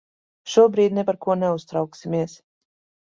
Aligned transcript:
Šobrīd 0.53 0.95
ne 0.99 1.03
par 1.09 1.19
ko 1.25 1.37
neuztrauksimies. 1.43 2.35